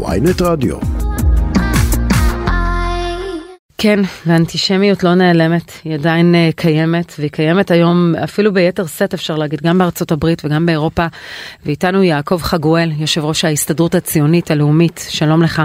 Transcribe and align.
ויינט 0.00 0.42
רדיו. 0.42 0.76
כן, 3.78 3.98
ואנטישמיות 4.26 5.04
לא 5.04 5.14
נעלמת, 5.14 5.70
היא 5.84 5.94
עדיין 5.94 6.34
uh, 6.34 6.56
קיימת, 6.56 7.12
והיא 7.18 7.30
קיימת 7.30 7.70
היום 7.70 8.14
אפילו 8.24 8.52
ביתר 8.52 8.86
שאת 8.86 9.14
אפשר 9.14 9.34
להגיד, 9.36 9.60
גם 9.62 9.78
בארצות 9.78 10.12
הברית 10.12 10.42
וגם 10.44 10.66
באירופה. 10.66 11.06
ואיתנו 11.66 12.02
יעקב 12.02 12.38
חגואל, 12.38 12.88
יושב 13.00 13.24
ראש 13.24 13.44
ההסתדרות 13.44 13.94
הציונית 13.94 14.50
הלאומית, 14.50 15.00
שלום 15.08 15.42
לך. 15.42 15.62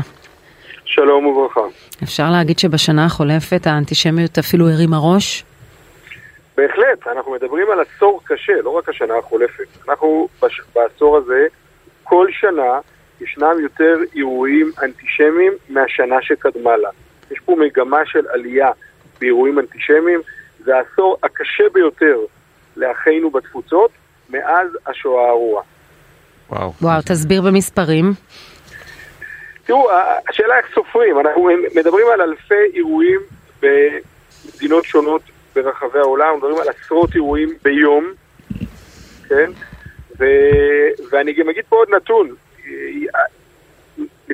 שלום 0.85 1.25
וברכה. 1.25 1.61
אפשר 2.03 2.29
להגיד 2.31 2.59
שבשנה 2.59 3.05
החולפת 3.05 3.67
האנטישמיות 3.67 4.37
אפילו 4.37 4.69
הרימה 4.69 4.97
ראש? 4.97 5.43
בהחלט, 6.57 7.07
אנחנו 7.17 7.31
מדברים 7.31 7.67
על 7.71 7.79
עשור 7.79 8.21
קשה, 8.23 8.53
לא 8.63 8.69
רק 8.69 8.89
השנה 8.89 9.13
החולפת. 9.17 9.67
אנחנו 9.87 10.27
בש... 10.41 10.61
בעשור 10.75 11.17
הזה, 11.17 11.47
כל 12.03 12.27
שנה 12.31 12.79
ישנם 13.21 13.59
יותר 13.59 13.97
אירועים 14.15 14.71
אנטישמיים 14.83 15.53
מהשנה 15.69 16.21
שקדמה 16.21 16.77
לה. 16.77 16.89
יש 17.31 17.39
פה 17.45 17.55
מגמה 17.55 18.05
של 18.05 18.27
עלייה 18.27 18.71
באירועים 19.19 19.59
אנטישמיים, 19.59 20.21
זה 20.59 20.75
העשור 20.77 21.17
הקשה 21.23 21.63
ביותר 21.73 22.17
לאחינו 22.77 23.29
בתפוצות 23.29 23.91
מאז 24.29 24.67
השואה 24.87 25.27
הארורה. 25.27 25.61
וואו. 26.49 26.73
וואו, 26.81 27.01
תסביר 27.01 27.41
במספרים. 27.41 28.05
תראו, 29.65 29.89
השאלה 30.29 30.57
איך 30.57 30.65
סופרים, 30.75 31.19
אנחנו 31.19 31.49
מדברים 31.75 32.07
על 32.13 32.21
אלפי 32.21 32.63
אירועים 32.73 33.19
במדינות 33.61 34.85
שונות 34.85 35.21
ברחבי 35.55 35.99
העולם, 35.99 36.37
מדברים 36.37 36.57
על 36.57 36.67
עשרות 36.69 37.15
אירועים 37.15 37.49
ביום, 37.63 38.11
כן? 39.29 39.51
ו... 40.19 40.25
ואני 41.11 41.33
גם 41.33 41.49
אגיד 41.49 41.63
פה 41.69 41.75
עוד 41.75 41.89
נתון, 41.89 42.35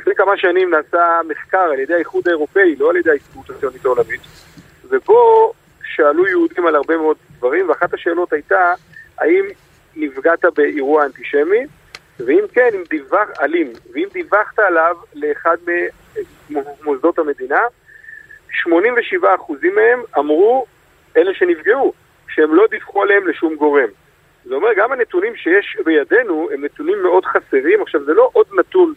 לפני 0.04 0.16
כמה 0.16 0.38
שנים 0.38 0.70
נעשה 0.70 1.20
מחקר 1.28 1.58
על 1.58 1.80
ידי 1.80 1.94
האיחוד 1.94 2.28
האירופאי, 2.28 2.76
לא 2.76 2.90
על 2.90 2.96
ידי 2.96 3.10
ההסתדרות 3.10 3.50
הציונית 3.50 3.86
העולמית, 3.86 4.22
ובו 4.90 5.54
שאלו 5.84 6.28
יהודים 6.28 6.68
על 6.68 6.76
הרבה 6.76 6.98
מאוד 6.98 7.18
דברים, 7.38 7.70
ואחת 7.70 7.94
השאלות 7.94 8.34
הייתה, 8.34 8.74
האם 9.18 9.46
נפגעת 9.96 10.46
באירוע 10.56 11.06
אנטישמי, 11.06 11.66
ואם 12.20 12.44
כן, 12.54 12.70
אם 12.74 12.84
דיווח, 12.90 13.30
אלים, 13.42 13.74
ואם 13.94 14.08
דיווחת 14.14 14.60
עליו 14.60 14.96
לאחד 15.14 15.58
ממוסדות 16.50 17.20
המדינה, 17.20 17.62
87% 18.68 18.74
מהם 19.76 20.02
אמרו, 20.18 20.66
אלה 21.18 21.34
שנפגעו, 21.34 21.94
שהם 22.30 22.56
לא 22.56 22.68
דיווחו 22.70 23.04
עליהם 23.04 23.28
לשום 23.28 23.56
גורם. 23.56 23.90
זה 24.46 24.56
אומר, 24.56 24.70
גם 24.78 24.92
הנתונים 24.92 25.36
שיש 25.36 25.78
בידינו 25.86 26.50
הם 26.54 26.66
נתונים 26.66 27.04
מאוד 27.04 27.26
חסרים. 27.26 27.82
עכשיו, 27.82 28.04
זה 28.04 28.14
לא 28.14 28.30
עוד 28.34 28.46
נתון 28.60 28.94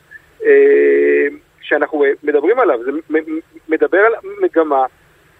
שאנחנו 1.60 2.04
מדברים 2.22 2.60
עליו, 2.60 2.78
זה 2.84 2.90
מדבר 3.68 3.98
על 3.98 4.12
מגמה 4.42 4.84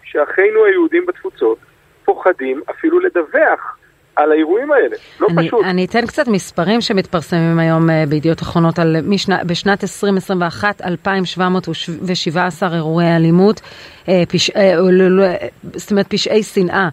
שאחינו 0.02 0.64
היהודים 0.64 1.06
בתפוצות 1.06 1.58
פוחדים 2.04 2.62
אפילו 2.70 3.00
לדווח 3.00 3.78
על 4.16 4.32
האירועים 4.32 4.72
האלה, 4.72 4.96
לא 5.20 5.26
אני, 5.30 5.46
פשוט. 5.46 5.64
אני 5.64 5.84
אתן 5.84 6.06
קצת 6.06 6.28
מספרים 6.28 6.80
שמתפרסמים 6.80 7.58
היום 7.58 7.90
אה, 7.90 8.04
בידיעות 8.08 8.42
אחרונות 8.42 8.78
על 8.78 8.96
משנה, 9.04 9.44
בשנת 9.44 9.82
2021, 9.82 10.82
2,717 10.82 12.74
אירועי 12.74 13.16
אלימות, 13.16 13.60
אה, 14.08 14.22
פש, 14.28 14.50
אה, 14.50 14.76
לא, 14.76 15.08
לא, 15.08 15.24
זאת 15.62 15.90
אומרת 15.90 16.06
פשעי 16.08 16.42
שנאה, 16.42 16.88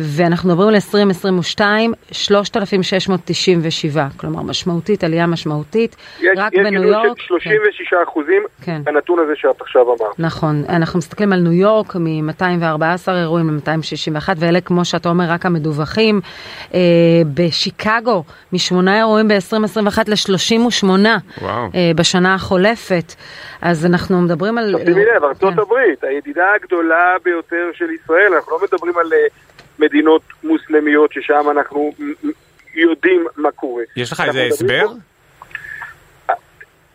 ואנחנו 0.00 0.48
מדברים 0.48 0.68
על 0.68 0.74
2022, 0.74 1.92
3,697, 2.12 4.06
כלומר 4.16 4.42
משמעותית, 4.42 5.04
עלייה 5.04 5.26
משמעותית, 5.26 5.96
יש, 6.20 6.26
רק 6.36 6.52
יש 6.52 6.60
בניו 6.60 6.82
יורק. 6.82 6.96
יש 6.96 7.02
גידול 7.02 7.16
של 7.18 7.26
36 7.26 7.88
כן. 7.90 7.96
אחוזים, 8.04 8.42
כן. 8.62 8.82
הנתון 8.86 9.18
הזה 9.18 9.32
שאת 9.36 9.60
עכשיו 9.60 9.82
אמרת. 9.82 10.18
נכון, 10.18 10.62
אנחנו 10.68 10.98
מסתכלים 10.98 11.32
על 11.32 11.40
ניו 11.40 11.52
יורק 11.52 11.96
מ-214 11.96 13.10
אירועים 13.12 13.50
ל-261, 13.50 14.28
ואלה 14.36 14.60
כמו 14.60 14.84
שאתה 14.84 15.08
אומר 15.08 15.24
רק 15.28 15.46
המדווחים. 15.46 16.20
אה, 16.74 16.80
בשיקגו, 17.34 18.24
משמונה 18.52 18.98
אירועים 18.98 19.28
ב-2021 19.28 19.98
ל-38 20.08 20.88
אה, 21.44 21.90
בשנה 21.96 22.34
החולפת. 22.34 23.14
אז 23.62 23.86
אנחנו 23.86 24.20
מדברים 24.20 24.58
על... 24.58 24.74
שימי 24.84 25.04
לב, 25.04 25.24
ארצות 25.24 25.54
כן. 25.54 25.60
הברית, 25.60 26.04
הידידה 26.04 26.46
הגדולה 26.54 27.14
ביותר 27.24 27.70
של 27.74 27.90
ישראל, 27.90 28.34
אנחנו 28.34 28.52
לא 28.52 28.58
מדברים 28.62 28.98
על 28.98 29.12
אה, 29.12 29.18
מדינות 29.78 30.22
מוסלמיות 30.44 31.12
ששם 31.12 31.50
אנחנו 31.50 31.92
יודעים 32.74 33.26
מה 33.36 33.50
קורה. 33.50 33.82
יש 33.96 34.12
לך 34.12 34.22
איזה 34.26 34.42
הסבר? 34.42 34.86
פה... 34.88 36.32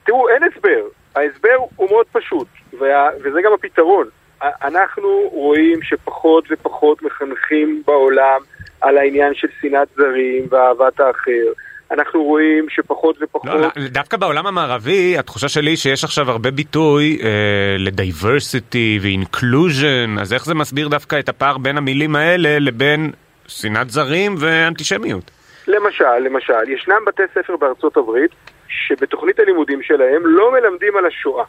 תראו, 0.06 0.30
אין 0.30 0.44
הסבר. 0.44 0.82
ההסבר 1.16 1.56
הוא 1.76 1.90
מאוד 1.90 2.06
פשוט, 2.12 2.48
וה... 2.80 3.10
וזה 3.24 3.40
גם 3.46 3.54
הפתרון. 3.54 4.08
אנחנו 4.42 5.30
רואים 5.32 5.82
שפחות 5.82 6.44
ופחות 6.52 7.02
מחנכים 7.02 7.84
בעולם 7.86 8.42
על 8.82 8.98
העניין 8.98 9.34
של 9.34 9.48
שנאת 9.62 9.88
זרים 9.96 10.48
ואהבת 10.50 11.00
האחר. 11.00 11.52
אנחנו 11.92 12.24
רואים 12.24 12.66
שפחות 12.70 13.18
ופחות... 13.22 13.46
לא, 13.46 13.68
דווקא 13.90 14.18
בעולם 14.18 14.48
המערבי, 14.48 15.18
התחושה 15.18 15.48
שלי 15.48 15.78
שיש 15.78 16.04
עכשיו 16.04 16.32
הרבה 16.32 16.52
ביטוי 16.52 17.20
אה, 17.24 17.76
לדייברסיטי 17.80 19.00
ואינקלוז'ן, 19.02 20.16
אז 20.22 20.34
איך 20.34 20.46
זה 20.46 20.56
מסביר 20.56 20.88
דווקא 20.88 21.20
את 21.20 21.30
הפער 21.30 21.58
בין 21.58 21.78
המילים 21.78 22.16
האלה 22.16 22.60
לבין 22.60 23.12
שנאת 23.48 23.90
זרים 23.90 24.36
ואנטישמיות? 24.40 25.32
למשל, 25.68 26.18
למשל, 26.20 26.70
ישנם 26.70 27.06
בתי 27.08 27.24
ספר 27.34 27.56
בארצות 27.56 27.98
הברית 27.98 28.32
שבתוכנית 28.68 29.40
הלימודים 29.40 29.84
שלהם 29.84 30.22
לא 30.26 30.52
מלמדים 30.52 30.98
על 30.98 31.06
השואה. 31.06 31.44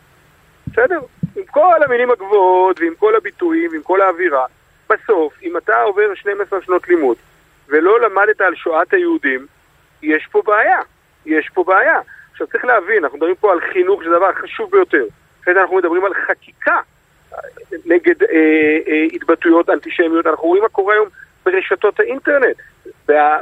בסדר? 0.67 1.01
עם 1.37 1.43
כל 1.51 1.83
המילים 1.85 2.11
הגבוהות 2.11 2.81
ועם 2.81 2.95
כל 2.99 3.17
הביטויים 3.17 3.71
ועם 3.73 3.83
כל 3.83 4.01
האווירה, 4.01 4.45
בסוף, 4.91 5.43
אם 5.43 5.57
אתה 5.57 5.83
עובר 5.83 6.15
12 6.15 6.63
שנות 6.63 6.89
לימוד 6.89 7.17
ולא 7.69 8.01
למדת 8.01 8.41
על 8.41 8.55
שואת 8.55 8.93
היהודים, 8.93 9.47
יש 10.03 10.29
פה 10.33 10.43
בעיה. 10.47 10.81
יש 11.27 11.51
פה 11.55 11.65
בעיה. 11.65 12.01
עכשיו 12.33 12.47
צריך 12.47 12.65
להבין, 12.65 13.05
אנחנו 13.05 13.19
מדברים 13.19 13.35
פה 13.35 13.53
על 13.53 13.61
חינוך, 13.73 14.03
שזה 14.03 14.11
דבר 14.11 14.33
חשוב 14.33 14.71
ביותר. 14.71 15.05
אחרי 15.43 15.55
זה 15.55 15.61
אנחנו 15.61 15.77
מדברים 15.77 16.05
על 16.05 16.15
חקיקה 16.15 16.81
נגד 17.87 18.23
אה, 18.23 18.29
אה, 18.89 19.07
התבטאויות 19.13 19.71
אנטישמיות. 19.71 20.27
אנחנו 20.27 20.49
רואים 20.49 20.63
מה 20.63 20.69
קורה 20.69 20.95
היום 20.95 21.09
ברשתות 21.45 22.01
האינטרנט, 22.01 22.57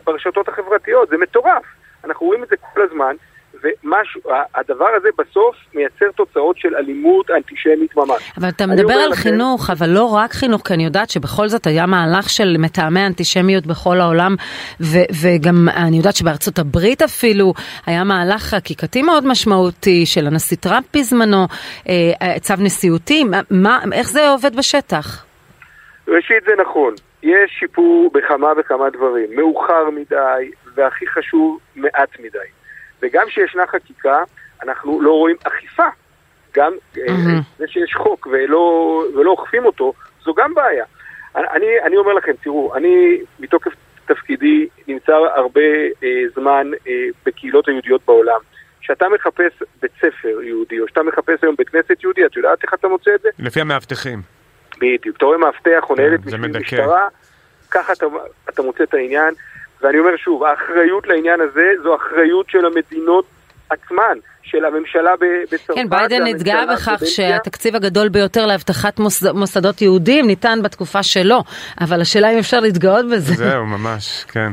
ברשתות 0.05 0.49
החברתיות, 0.49 1.09
זה 1.09 1.17
מטורף. 1.19 1.65
אנחנו 2.05 2.27
רואים 2.27 2.43
את 2.43 2.49
זה 2.49 2.57
כל 2.57 2.83
הזמן, 2.83 3.17
והדבר 3.65 4.89
הזה 4.97 5.09
בסוף 5.19 5.57
מייצר 5.75 6.07
תוצאות 6.17 6.59
של 6.59 6.77
אלימות 6.77 7.31
אנטישמית 7.31 7.97
ממש. 7.97 8.33
אבל 8.41 8.49
אתה 8.49 8.67
מדבר 8.67 8.95
על 8.95 9.11
לכם... 9.11 9.23
חינוך, 9.23 9.71
אבל 9.71 9.89
לא 9.89 10.15
רק 10.15 10.33
חינוך, 10.33 10.63
כי 10.67 10.75
אני 10.75 10.85
יודעת 10.85 11.11
שבכל 11.11 11.49
זאת 11.49 11.67
היה 11.67 11.87
מהלך 11.87 12.31
של 12.31 12.57
מטעמי 12.59 13.07
אנטישמיות 13.07 13.67
בכל 13.67 14.01
העולם, 14.01 14.35
ו- 14.81 15.09
וגם 15.23 15.69
אני 15.87 15.97
יודעת 15.97 16.17
שבארצות 16.17 16.59
הברית 16.59 17.03
אפילו 17.03 17.53
היה 17.87 18.05
מהלך 18.05 18.43
חקיקתי 18.43 19.03
מאוד 19.03 19.27
משמעותי 19.27 20.07
של 20.07 20.27
הנשיא 20.27 20.57
טראמפ 20.57 20.97
בזמנו, 20.97 21.47
אה, 21.89 22.41
צו 22.41 22.55
נשיאותי, 22.59 23.25
מה, 23.51 23.81
איך 23.93 24.09
זה 24.11 24.29
עובד 24.29 24.57
בשטח? 24.57 25.25
ראשית 26.09 26.45
זה 26.47 26.53
נכון, 26.61 26.95
יש 27.23 27.51
שיפור 27.59 28.11
בכמה 28.15 28.53
וכמה 28.59 28.91
דברים, 28.91 29.27
מאוחר 29.37 29.91
מדי, 29.91 30.51
והכי 30.75 31.07
חשוב, 31.07 31.59
מעט 31.77 32.19
מדי. 32.19 32.39
וגם 33.03 33.27
כשישנה 33.29 33.67
חקיקה, 33.67 34.23
אנחנו 34.63 35.03
לא 35.03 35.13
רואים 35.13 35.37
אכיפה. 35.45 35.87
גם 36.55 36.73
mm-hmm. 36.95 37.01
זה 37.59 37.65
שיש 37.69 37.95
חוק 37.95 38.29
ולא, 38.33 39.05
ולא 39.15 39.31
אוכפים 39.31 39.65
אותו, 39.65 39.93
זו 40.25 40.35
גם 40.35 40.55
בעיה. 40.55 40.85
אני, 41.37 41.67
אני 41.85 41.97
אומר 41.97 42.13
לכם, 42.13 42.33
תראו, 42.43 42.75
אני 42.77 43.19
מתוקף 43.41 43.73
תפקידי 44.07 44.69
נמצא 44.89 45.13
הרבה 45.13 45.61
אה, 46.05 46.09
זמן 46.35 46.71
אה, 46.87 46.93
בקהילות 47.27 47.69
היהודיות 47.69 48.01
בעולם. 48.07 48.41
כשאתה 48.81 49.07
מחפש 49.09 49.63
בית 49.83 49.93
ספר 49.97 50.43
יהודי, 50.43 50.81
או 50.81 50.89
שאתה 50.89 51.03
מחפש 51.03 51.39
היום 51.43 51.55
בית 51.59 51.69
כנסת 51.69 52.03
יהודי, 52.03 52.27
את 52.27 52.37
יודעת 52.37 52.63
איך 52.63 52.75
אתה 52.75 52.89
מוצא 52.89 53.11
את 53.15 53.21
זה? 53.23 53.29
לפי 53.39 53.61
המאבטחים. 53.61 54.23
בדיוק. 54.77 55.17
אתה 55.17 55.25
רואה 55.25 55.39
מאבטח 55.39 55.91
או 55.91 55.95
ניידת 55.95 56.27
משטרה, 56.61 57.09
ככה 57.71 57.93
אתה, 57.93 58.07
אתה 58.49 58.63
מוצא 58.63 58.85
את 58.85 58.95
העניין. 58.95 59.35
ואני 59.83 59.99
אומר 59.99 60.17
שוב, 60.17 60.45
האחריות 60.45 61.07
לעניין 61.07 61.41
הזה 61.41 61.71
זו 61.83 61.97
אחריות 61.97 62.51
של 62.51 62.67
המדינות 62.67 63.25
עצמן. 63.71 64.19
של 64.47 64.65
הממשלה 64.65 65.11
בצרפת. 65.53 65.75
כן, 65.75 65.89
ביידן 65.89 66.27
התגאה 66.27 66.67
בכך 66.67 67.03
שהתקציב 67.05 67.77
הגדול 67.77 68.09
ביותר 68.09 68.47
לאבטחת 68.47 68.99
מוסד, 68.99 69.33
מוסדות 69.33 69.83
יהודים 69.83 70.27
ניתן 70.27 70.59
בתקופה 70.63 71.03
שלו, 71.03 71.43
אבל 71.81 72.01
השאלה 72.01 72.31
אם 72.31 72.39
אפשר 72.39 72.61
להתגאות 72.61 73.05
בזה. 73.07 73.35
זהו, 73.35 73.67
ממש, 73.67 74.25
כן. 74.25 74.53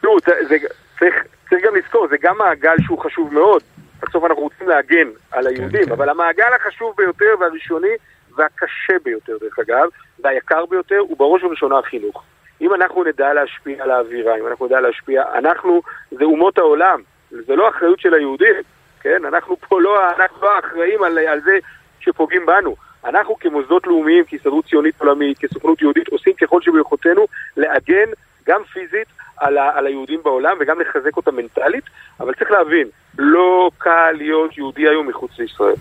תראו, 0.00 0.20
צריך, 0.20 1.14
צריך 1.48 1.64
גם 1.64 1.74
לזכור, 1.76 2.06
זה 2.10 2.16
גם 2.22 2.38
מעגל 2.38 2.76
שהוא 2.86 2.98
חשוב 2.98 3.34
מאוד. 3.34 3.62
בסוף 4.02 4.24
אנחנו 4.24 4.42
רוצים 4.42 4.68
להגן 4.68 5.08
על 5.30 5.46
היהודים, 5.46 5.80
כן, 5.80 5.86
כן. 5.86 5.92
אבל 5.92 6.08
המעגל 6.08 6.48
החשוב 6.60 6.94
ביותר 6.96 7.34
והראשוני 7.40 7.94
והקשה 8.36 8.94
ביותר, 9.04 9.32
דרך 9.40 9.58
אגב, 9.58 9.88
והיקר 10.24 10.66
ביותר, 10.66 10.98
הוא 10.98 11.18
בראש 11.18 11.44
ובראשונה 11.44 11.78
החינוך. 11.78 12.22
אם 12.62 12.74
אנחנו 12.74 13.04
נדע 13.04 13.32
להשפיע 13.32 13.84
על 13.84 13.90
האווירה, 13.90 14.38
אם 14.38 14.46
אנחנו 14.46 14.66
נדע 14.66 14.80
להשפיע, 14.80 15.24
אנחנו, 15.34 15.82
זה 16.10 16.24
אומות 16.24 16.58
העולם, 16.58 17.00
זה 17.30 17.56
לא 17.56 17.68
אחריות 17.68 18.00
של 18.00 18.14
היהודים, 18.14 18.54
כן? 19.00 19.24
אנחנו 19.24 19.56
פה 19.68 19.80
לא, 19.80 20.10
אנחנו 20.16 20.36
לא 20.42 20.58
אחראים 20.58 21.02
על, 21.02 21.18
על 21.18 21.40
זה 21.40 21.58
שפוגעים 22.00 22.46
בנו. 22.46 22.76
אנחנו 23.04 23.38
כמוסדות 23.38 23.86
לאומיים, 23.86 24.24
כהסתדרות 24.28 24.64
ציונית 24.66 25.00
עולמית, 25.00 25.38
כסוכנות 25.38 25.82
יהודית, 25.82 26.08
עושים 26.08 26.32
ככל 26.32 26.62
שביכולתנו 26.62 27.26
להגן 27.56 28.10
גם 28.46 28.64
פיזית 28.64 29.08
על, 29.36 29.58
ה, 29.58 29.70
על 29.74 29.86
היהודים 29.86 30.20
בעולם 30.22 30.56
וגם 30.60 30.80
לחזק 30.80 31.16
אותם 31.16 31.36
מנטלית, 31.36 31.84
אבל 32.20 32.34
צריך 32.34 32.50
להבין, 32.50 32.88
לא 33.18 33.70
קל 33.78 34.12
להיות 34.12 34.58
יהודי 34.58 34.88
היום 34.88 35.08
מחוץ 35.08 35.38
לישראל. 35.38 35.74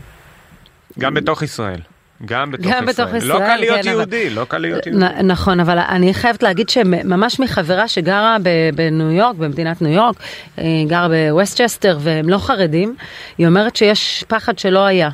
גם 0.99 1.13
בתוך 1.13 1.43
ישראל. 1.43 1.79
גם 2.25 2.51
בתוך 2.51 2.65
גם 2.71 2.89
ישראל. 2.89 3.05
בתוך 3.07 3.23
ישראל, 3.23 3.27
לא 3.41 3.47
קל 3.47 3.55
להיות 3.55 3.75
כן, 3.81 3.89
אבל- 3.89 3.97
יהודי, 3.97 4.29
לא 4.29 4.45
קל 4.49 4.57
להיות 4.57 4.87
יהודי. 4.87 5.05
נ- 5.05 5.31
נכון, 5.31 5.59
אבל 5.59 5.77
אני 5.79 6.13
חייבת 6.13 6.43
להגיד 6.43 6.69
שממש 6.69 7.39
מחברה 7.39 7.87
שגרה 7.87 8.37
ב- 8.43 8.49
בניו 8.75 9.11
יורק, 9.11 9.35
במדינת 9.35 9.81
ניו 9.81 9.91
יורק, 9.91 10.15
אה, 10.59 10.63
גרה 10.87 11.07
בווסטצ'סטר 11.09 11.97
והם 12.01 12.29
לא 12.29 12.37
חרדים, 12.37 12.95
היא 13.37 13.47
אומרת 13.47 13.75
שיש 13.75 14.23
פחד 14.27 14.59
שלא 14.59 14.85
היה. 14.85 15.09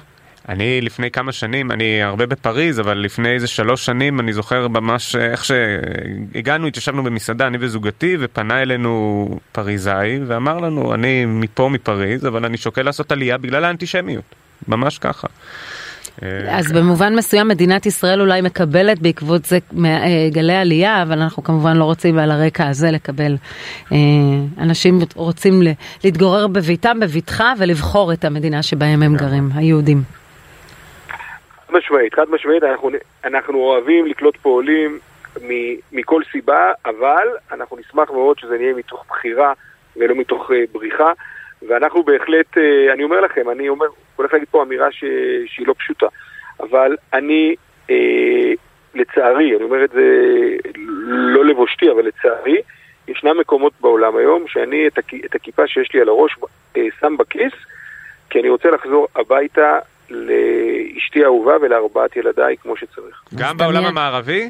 אני 0.49 0.81
לפני 0.81 1.11
כמה 1.11 1.31
שנים, 1.31 1.71
אני 1.71 2.03
הרבה 2.03 2.25
בפריז, 2.25 2.79
אבל 2.79 2.97
לפני 2.97 3.29
איזה 3.29 3.47
שלוש 3.47 3.85
שנים, 3.85 4.19
אני 4.19 4.33
זוכר 4.33 4.67
ממש 4.67 5.15
אה, 5.15 5.31
איך 5.31 5.45
שהגענו, 5.45 6.67
התיישבנו 6.67 7.03
במסעדה, 7.03 7.47
אני 7.47 7.57
וזוגתי, 7.61 8.17
ופנה 8.19 8.61
אלינו 8.61 9.27
פריזאי, 9.51 10.19
ואמר 10.27 10.57
לנו, 10.59 10.93
אני 10.93 11.25
מפה 11.25 11.69
מפריז, 11.69 12.25
אבל 12.27 12.45
אני 12.45 12.57
שוקל 12.57 12.81
לעשות 12.81 13.11
עלייה 13.11 13.37
בגלל 13.37 13.63
האנטישמיות. 13.65 14.23
ממש 14.67 14.97
ככה. 14.97 15.27
אה, 16.23 16.57
אז 16.57 16.71
במובן 16.71 17.15
מסוים 17.15 17.47
מדינת 17.47 17.85
ישראל 17.85 18.21
אולי 18.21 18.41
מקבלת 18.41 18.99
בעקבות 18.99 19.45
זה 19.45 19.57
אה, 19.85 20.29
גלי 20.31 20.55
עלייה, 20.55 21.03
אבל 21.03 21.21
אנחנו 21.21 21.43
כמובן 21.43 21.77
לא 21.77 21.83
רוצים 21.83 22.17
על 22.17 22.31
הרקע 22.31 22.67
הזה 22.67 22.91
לקבל. 22.91 23.35
אה, 23.91 23.97
אנשים 24.61 24.99
רוצים 25.15 25.53
להתגורר 26.03 26.47
בביתם 26.47 26.99
בבטחה 26.99 27.53
ולבחור 27.59 28.13
את 28.13 28.25
המדינה 28.25 28.63
שבהם 28.63 29.03
הם 29.03 29.15
גרים, 29.15 29.49
היהודים. 29.55 29.97
חד 31.67 31.73
משמעית, 31.73 32.13
חד 32.13 32.25
משמעית, 32.29 32.63
אנחנו, 32.63 32.89
אנחנו 33.25 33.57
אוהבים 33.57 34.05
לקלוט 34.05 34.37
פה 34.37 34.49
עולים 34.49 34.99
מכל 35.91 36.21
סיבה, 36.31 36.71
אבל 36.85 37.27
אנחנו 37.51 37.77
נשמח 37.77 38.11
מאוד 38.11 38.39
שזה 38.39 38.57
נהיה 38.57 38.73
מתוך 38.73 39.05
בחירה 39.09 39.53
ולא 39.95 40.15
מתוך 40.15 40.51
בריחה, 40.71 41.11
ואנחנו 41.67 42.03
בהחלט, 42.03 42.57
אה, 42.57 42.93
אני 42.93 43.03
אומר 43.03 43.21
לכם, 43.21 43.49
אני 43.49 43.69
אומר, 43.69 43.85
הולך 44.15 44.33
להגיד 44.33 44.47
פה 44.51 44.63
אמירה 44.63 44.91
ש, 44.91 45.03
שהיא 45.45 45.67
לא 45.67 45.73
פשוטה, 45.77 46.05
אבל 46.59 46.95
אני, 47.13 47.55
אה, 47.89 48.53
לצערי, 48.95 49.55
אני 49.55 49.63
אומר 49.63 49.83
את 49.83 49.89
זה 49.89 50.01
לא 51.07 51.45
לבושתי, 51.45 51.91
אבל 51.91 52.05
לצערי, 52.05 52.61
ישנם 53.07 53.39
מקומות 53.39 53.73
בעולם 53.81 54.17
היום 54.17 54.45
שאני 54.47 54.87
את, 54.87 54.97
הכ, 54.97 55.13
את 55.25 55.35
הכיפה 55.35 55.67
שיש 55.67 55.93
לי 55.93 56.01
על 56.01 56.09
הראש 56.09 56.35
אה, 56.77 56.81
שם 56.99 57.17
בכיס, 57.17 57.53
כי 58.29 58.39
אני 58.39 58.49
רוצה 58.49 58.69
לחזור 58.69 59.07
הביתה 59.15 59.79
לאשתי 60.09 61.23
האהובה 61.23 61.53
ולארבעת 61.61 62.15
ילדיי 62.15 62.55
כמו 62.61 62.77
שצריך. 62.77 63.23
גם 63.35 63.57
בעולם 63.57 63.85
המערבי? 63.85 64.49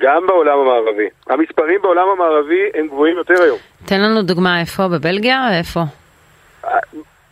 גם 0.00 0.26
בעולם 0.26 0.58
המערבי. 0.58 1.08
המספרים 1.26 1.82
בעולם 1.82 2.08
המערבי 2.08 2.62
הם 2.74 2.86
גבוהים 2.88 3.16
יותר 3.16 3.42
היום. 3.42 3.58
תן 3.86 4.00
לנו 4.00 4.22
דוגמה 4.22 4.60
איפה, 4.60 4.88
בבלגיה? 4.88 5.58
איפה? 5.58 5.80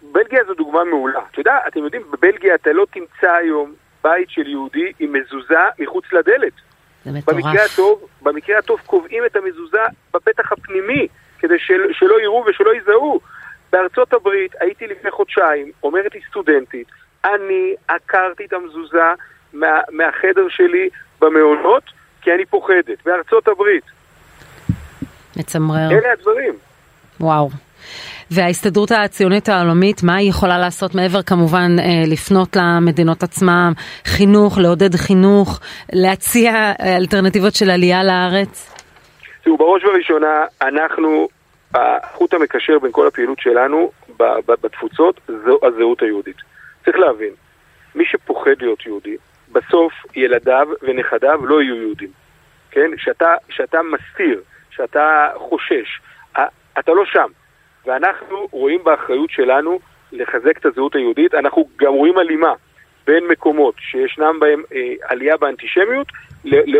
בלגיה 0.03 0.45
זו 0.47 0.55
דוגמה 0.55 0.85
מעולה. 0.85 1.21
אתה 1.31 1.41
יודע, 1.41 1.59
אתם 1.69 1.85
יודעים, 1.85 2.03
בבלגיה 2.11 2.55
אתה 2.55 2.73
לא 2.73 2.87
תמצא 2.91 3.33
היום 3.33 3.75
בית 4.03 4.31
של 4.31 4.47
יהודי 4.47 4.93
עם 4.99 5.13
מזוזה 5.13 5.59
מחוץ 5.79 6.05
לדלת. 6.13 6.53
זה 7.05 7.11
מטורף. 7.13 7.37
במקרה 7.37 7.65
הטוב, 7.65 8.07
במקרה 8.23 8.59
הטוב 8.59 8.81
קובעים 8.87 9.25
את 9.27 9.37
המזוזה 9.37 9.83
בפתח 10.15 10.53
הפנימי, 10.53 11.07
כדי 11.39 11.59
של, 11.59 11.81
שלא 11.93 12.21
יראו 12.21 12.45
ושלא 12.49 12.75
יזהו. 12.75 13.21
בארצות 13.73 14.13
הברית 14.13 14.53
הייתי 14.61 14.87
לפני 14.87 15.11
חודשיים, 15.11 15.73
אומרת 15.83 16.15
לי 16.15 16.21
סטודנטית, 16.31 16.89
אני 17.25 17.75
עקרתי 17.89 18.45
את 18.45 18.53
המזוזה 18.53 19.13
מה, 19.53 19.81
מהחדר 19.91 20.49
שלי 20.49 20.89
במעונות, 21.21 21.83
כי 22.23 22.33
אני 22.33 22.47
פוחדת. 22.47 23.05
בארצות 23.05 23.49
הברית. 23.49 23.85
מצמרר. 25.37 25.91
אלה 25.91 26.13
הדברים. 26.13 26.55
וואו. 27.21 27.51
וההסתדרות 28.31 28.91
הציונית 28.91 29.49
העולמית, 29.49 30.03
מה 30.03 30.17
היא 30.17 30.31
יכולה 30.31 30.59
לעשות 30.59 30.95
מעבר 30.95 31.23
כמובן 31.23 31.77
אה, 31.79 31.85
לפנות 32.07 32.57
למדינות 32.57 33.23
עצמם, 33.23 33.73
חינוך, 34.05 34.59
לעודד 34.59 34.95
חינוך, 34.95 35.61
להציע 35.93 36.53
אה, 36.53 36.97
אלטרנטיבות 36.97 37.55
של 37.55 37.71
עלייה 37.71 38.05
לארץ? 38.05 38.75
תראו, 39.45 39.57
בראש 39.57 39.85
ובראשונה, 39.85 40.45
אנחנו, 40.63 41.29
החוט 41.75 42.35
המקשר 42.35 42.79
בין 42.79 42.93
כל 42.93 43.07
הפעילות 43.07 43.39
שלנו 43.41 43.91
בתפוצות 44.47 45.21
זו 45.27 45.59
הזהות 45.63 46.03
היהודית. 46.03 46.37
צריך 46.85 46.97
להבין, 46.97 47.33
מי 47.95 48.05
שפוחד 48.05 48.51
להיות 48.61 48.87
יהודי, 48.87 49.17
בסוף 49.53 49.93
ילדיו 50.15 50.69
ונכדיו 50.83 51.47
לא 51.47 51.63
יהיו 51.63 51.77
יהודים. 51.77 52.11
כן? 52.71 52.91
כשאתה, 52.97 53.35
כשאתה 53.49 53.79
מסתיר, 53.83 54.41
כשאתה 54.71 55.29
חושש, 55.37 56.01
אתה 56.79 56.93
לא 56.93 57.05
שם. 57.07 57.29
ואנחנו 57.87 58.49
רואים 58.51 58.85
באחריות 58.85 59.31
שלנו 59.31 59.79
לחזק 60.13 60.59
את 60.59 60.67
הזהות 60.67 60.95
היהודית. 60.95 61.35
אנחנו 61.35 61.69
גם 61.77 61.93
רואים 61.93 62.19
הלימה 62.19 62.53
בין 63.07 63.27
מקומות 63.27 63.75
שישנם 63.79 64.37
בהם 64.41 64.63
אה, 64.75 64.93
עלייה 65.03 65.37
באנטישמיות 65.37 66.07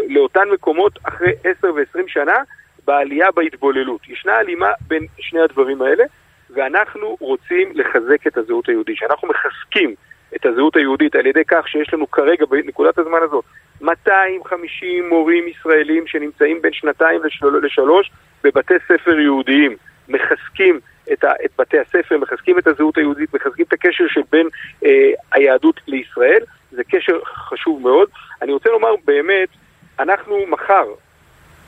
לאותן 0.09 0.49
מקומות 0.53 0.99
אחרי 1.03 1.33
10 1.45 1.75
ו-20 1.75 2.03
שנה 2.07 2.37
בעלייה 2.87 3.31
בהתבוללות. 3.31 4.09
ישנה 4.09 4.33
הלימה 4.37 4.69
בין 4.89 5.07
שני 5.19 5.41
הדברים 5.41 5.83
האלה, 5.83 6.05
ואנחנו 6.51 7.17
רוצים 7.21 7.73
לחזק 7.75 8.27
את 8.27 8.37
הזהות 8.37 8.69
היהודית. 8.69 8.97
כשאנחנו 8.97 9.29
מחזקים 9.29 9.95
את 10.37 10.47
הזהות 10.47 10.77
היהודית 10.77 11.15
על 11.15 11.27
ידי 11.27 11.45
כך 11.49 11.69
שיש 11.69 11.95
לנו 11.95 12.11
כרגע, 12.11 12.47
בנקודת 12.47 12.99
הזמן 12.99 13.19
הזאת, 13.23 13.45
250 13.81 15.09
מורים 15.09 15.49
ישראלים 15.49 16.07
שנמצאים 16.07 16.63
בין 16.63 16.73
שנתיים 16.73 17.21
לשל- 17.25 17.61
לשלוש 17.67 18.11
בבתי 18.45 18.75
ספר 18.89 19.21
יהודיים, 19.21 19.77
מחזקים 20.09 20.81
את, 21.13 21.25
ה, 21.25 21.33
את 21.45 21.51
בתי 21.59 21.79
הספר, 21.79 22.19
מחזקים 22.19 22.59
את 22.59 22.67
הזהות 22.67 22.99
היהודית, 22.99 23.35
מחזקים 23.35 23.65
את 23.69 23.73
הקשר 23.73 24.05
שבין 24.09 24.49
אה, 24.85 25.11
היהדות 25.33 25.81
לישראל, 25.87 26.41
זה 26.71 26.85
קשר 26.85 27.19
חשוב 27.25 27.83
מאוד. 27.83 28.09
אני 28.43 28.53
רוצה 28.53 28.69
לומר 28.69 28.95
באמת, 29.05 29.49
אנחנו 29.99 30.47
מחר 30.47 30.85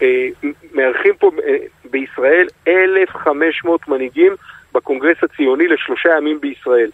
אה, 0.02 0.28
מארחים 0.72 1.14
פה 1.18 1.30
אה, 1.46 1.56
בישראל 1.90 2.46
1,500 2.68 3.88
מנהיגים 3.88 4.32
בקונגרס 4.74 5.16
הציוני 5.22 5.68
לשלושה 5.68 6.08
ימים 6.16 6.40
בישראל. 6.40 6.90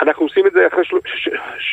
אנחנו 0.00 0.24
עושים 0.24 0.46
את 0.46 0.52
זה 0.52 0.66
אחרי 0.66 0.84
של... 0.84 0.96
ש... 1.04 1.28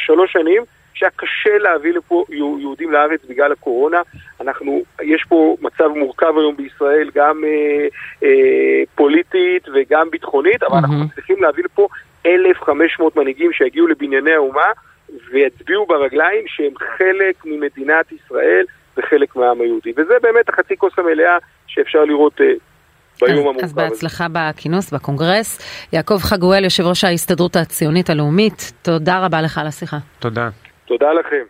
שלוש 0.06 0.32
שנים, 0.32 0.64
שהיה 1.02 1.12
קשה 1.16 1.58
להביא 1.58 1.94
לפה 1.94 2.26
יהודים 2.60 2.92
לארץ 2.92 3.20
בגלל 3.30 3.52
הקורונה. 3.52 4.02
אנחנו, 4.42 4.82
יש 5.02 5.26
פה 5.30 5.58
מצב 5.62 5.88
מורכב 5.96 6.34
היום 6.38 6.56
בישראל, 6.56 7.10
גם 7.16 7.44
אה, 7.44 7.88
אה, 8.24 8.84
פוליטית 8.96 9.68
וגם 9.74 10.10
ביטחונית, 10.10 10.64
אבל 10.64 10.78
אנחנו 10.78 11.10
צריכים 11.16 11.42
להביא 11.42 11.64
לפה 11.64 11.88
1,500 12.26 13.16
מנהיגים 13.16 13.54
שיגיעו 13.54 13.88
לבנייני 13.88 14.34
האומה 14.34 14.70
ויצביעו 15.32 15.86
ברגליים 15.86 16.44
שהם 16.48 16.74
חלק 16.98 17.46
ממדינת 17.46 18.12
ישראל 18.12 18.66
וחלק 18.98 19.36
מהעם 19.36 19.62
היהודי. 19.62 19.92
וזה 19.98 20.14
באמת 20.22 20.50
החצי 20.50 20.78
כוס 20.78 20.94
המלאה 20.98 21.38
שאפשר 21.68 22.06
לראות 22.06 22.42
אה, 22.42 22.46
ביום 23.22 23.38
אז, 23.38 23.40
המורכב 23.40 23.64
אז 23.64 23.74
בהצלחה 23.74 24.28
בכינוס, 24.32 24.94
בקונגרס. 24.94 25.60
יעקב 25.94 26.18
חגואל, 26.18 26.64
יושב 26.64 26.84
ראש 26.84 27.04
ההסתדרות 27.04 27.56
הציונית 27.56 28.10
הלאומית, 28.10 28.72
תודה 28.82 29.26
רבה 29.26 29.42
לך 29.42 29.58
על 29.58 29.68
השיחה. 29.68 29.98
תודה. 30.20 30.50
תודה 30.86 31.14
לכם. 31.14 31.46